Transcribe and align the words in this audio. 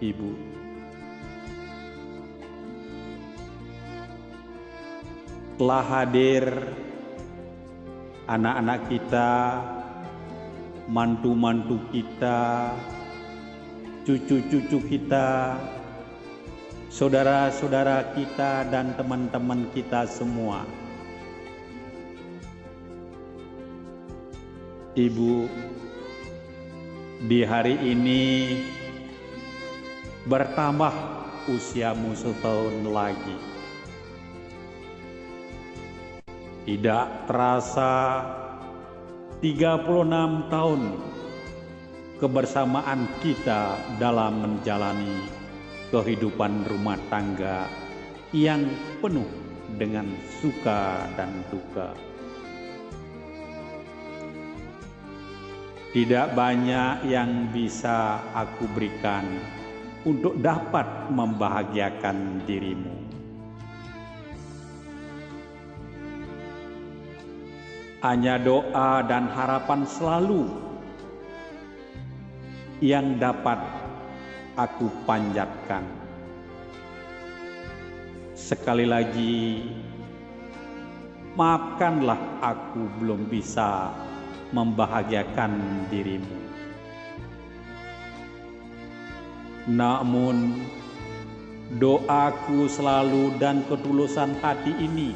Ibu. 0.00 0.30
Telah 5.56 5.84
hadir 5.84 6.44
anak-anak 8.28 8.80
kita, 8.88 9.32
mantu-mantu 10.88 11.80
kita, 11.92 12.72
cucu-cucu 14.04 14.80
kita, 14.84 15.56
saudara-saudara 16.88 18.16
kita, 18.16 18.68
dan 18.68 18.96
teman-teman 18.96 19.68
kita 19.72 20.08
semua 20.08 20.85
Ibu, 24.96 25.44
di 27.28 27.44
hari 27.44 27.76
ini 27.84 28.56
bertambah 30.24 30.94
usiamu 31.52 32.16
setahun 32.16 32.80
lagi. 32.88 33.36
Tidak 36.64 37.28
terasa 37.28 38.24
36 39.44 40.48
tahun 40.48 40.82
kebersamaan 42.16 43.04
kita 43.20 43.76
dalam 44.00 44.48
menjalani 44.48 45.28
kehidupan 45.92 46.64
rumah 46.72 46.96
tangga 47.12 47.68
yang 48.32 48.64
penuh 49.04 49.28
dengan 49.76 50.08
suka 50.40 51.04
dan 51.20 51.44
duka. 51.52 52.15
Tidak 55.94 56.34
banyak 56.34 57.06
yang 57.06 57.50
bisa 57.54 58.18
aku 58.34 58.66
berikan 58.74 59.22
untuk 60.06 60.38
dapat 60.38 61.10
membahagiakan 61.10 62.46
dirimu. 62.46 62.94
Hanya 68.06 68.38
doa 68.38 69.02
dan 69.02 69.26
harapan 69.26 69.82
selalu 69.82 70.46
yang 72.78 73.18
dapat 73.18 73.58
aku 74.54 74.86
panjatkan. 75.08 75.82
Sekali 78.36 78.86
lagi, 78.86 79.64
maafkanlah 81.34 82.20
aku 82.44 82.86
belum 83.00 83.26
bisa 83.26 83.90
membahagiakan 84.54 85.52
dirimu. 85.90 86.38
Namun, 89.66 90.62
doaku 91.82 92.70
selalu 92.70 93.34
dan 93.42 93.66
ketulusan 93.66 94.38
hati 94.38 94.70
ini 94.78 95.10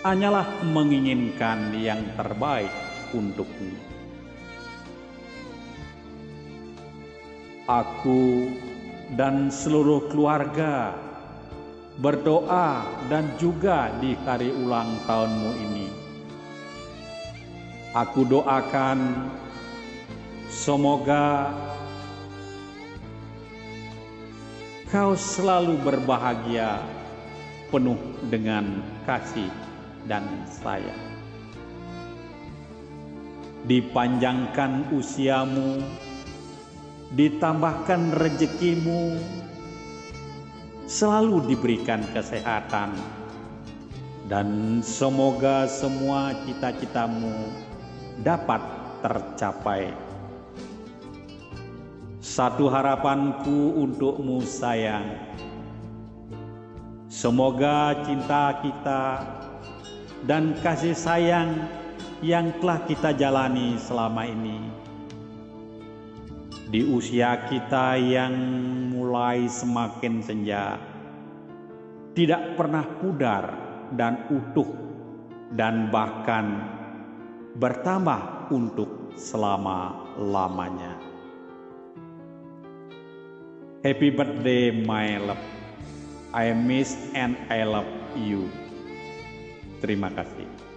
hanyalah 0.00 0.64
menginginkan 0.64 1.72
yang 1.76 2.00
terbaik 2.16 2.72
untukmu. 3.12 3.72
Aku 7.64 8.52
dan 9.16 9.48
seluruh 9.48 10.08
keluarga 10.12 10.92
berdoa 12.00 12.84
dan 13.08 13.32
juga 13.40 13.92
di 14.00 14.12
hari 14.26 14.52
ulang 14.52 15.00
tahunmu 15.06 15.50
ini 15.62 15.88
Aku 17.94 18.26
doakan 18.26 19.30
semoga 20.50 21.54
kau 24.90 25.14
selalu 25.14 25.78
berbahagia 25.78 26.82
penuh 27.70 27.94
dengan 28.26 28.82
kasih 29.06 29.46
dan 30.10 30.26
sayang. 30.50 31.06
Dipanjangkan 33.70 34.90
usiamu, 34.90 35.78
ditambahkan 37.14 38.10
rezekimu, 38.18 39.22
selalu 40.90 41.46
diberikan 41.46 42.02
kesehatan, 42.10 42.90
dan 44.26 44.82
semoga 44.82 45.70
semua 45.70 46.34
cita-citamu 46.42 47.70
dapat 48.22 48.62
tercapai. 49.02 49.90
Satu 52.22 52.70
harapanku 52.70 53.78
untukmu 53.80 54.44
sayang, 54.44 55.04
semoga 57.10 57.94
cinta 58.06 58.58
kita 58.62 59.04
dan 60.24 60.56
kasih 60.64 60.96
sayang 60.96 61.52
yang 62.24 62.48
telah 62.58 62.80
kita 62.88 63.12
jalani 63.12 63.76
selama 63.76 64.24
ini 64.24 64.84
di 66.74 66.82
usia 66.82 67.38
kita 67.46 67.94
yang 68.00 68.34
mulai 68.90 69.46
semakin 69.46 70.18
senja 70.18 70.74
tidak 72.18 72.58
pernah 72.58 72.82
pudar 72.98 73.44
dan 73.94 74.26
utuh 74.26 74.66
dan 75.54 75.92
bahkan 75.94 76.66
bertambah 77.54 78.50
untuk 78.50 79.14
selama-lamanya. 79.14 80.98
Happy 83.86 84.10
birthday 84.10 84.74
my 84.74 85.22
love. 85.22 85.44
I 86.34 86.50
miss 86.50 86.98
and 87.14 87.38
I 87.46 87.62
love 87.62 87.86
you. 88.18 88.50
Terima 89.78 90.10
kasih. 90.10 90.73